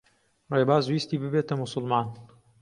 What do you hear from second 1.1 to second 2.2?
ببێتە موسڵمان.